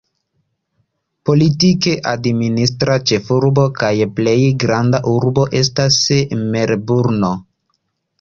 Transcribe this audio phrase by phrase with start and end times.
[1.29, 4.33] Politike administra ĉefurbo kaj plej
[4.65, 5.99] granda urbo estas
[6.47, 7.31] Melburno.